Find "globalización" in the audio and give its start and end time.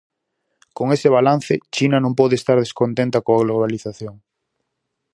3.45-4.15